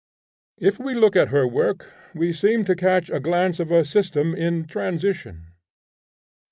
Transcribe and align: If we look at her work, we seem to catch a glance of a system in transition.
If 0.57 0.79
we 0.79 0.95
look 0.95 1.15
at 1.15 1.27
her 1.27 1.47
work, 1.47 1.93
we 2.15 2.33
seem 2.33 2.65
to 2.65 2.75
catch 2.75 3.11
a 3.11 3.19
glance 3.19 3.59
of 3.59 3.71
a 3.71 3.85
system 3.85 4.33
in 4.33 4.65
transition. 4.65 5.51